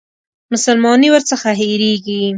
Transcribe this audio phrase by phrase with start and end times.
[0.53, 2.21] مسلماني ورڅخه هېرېږي.